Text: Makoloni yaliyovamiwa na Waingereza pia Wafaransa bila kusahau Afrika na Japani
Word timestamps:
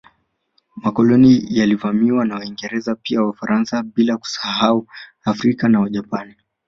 Makoloni 0.75 1.45
yaliyovamiwa 1.49 2.25
na 2.25 2.35
Waingereza 2.35 2.95
pia 2.95 3.21
Wafaransa 3.21 3.83
bila 3.83 4.17
kusahau 4.17 4.87
Afrika 5.25 5.67
na 5.69 5.89
Japani 5.89 6.35